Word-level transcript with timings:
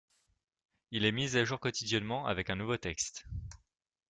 Il 0.89 1.05
est 1.05 1.11
mis 1.11 1.37
à 1.37 1.45
jour 1.45 1.59
quotidiennement 1.59 2.25
avec 2.25 2.49
un 2.49 2.55
nouveau 2.55 2.75
texte. 2.75 3.27